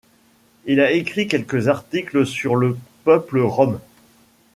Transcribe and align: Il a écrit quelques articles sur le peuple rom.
Il 0.65 0.79
a 0.79 0.89
écrit 0.93 1.27
quelques 1.27 1.67
articles 1.67 2.25
sur 2.25 2.55
le 2.55 2.75
peuple 3.03 3.37
rom. 3.41 3.79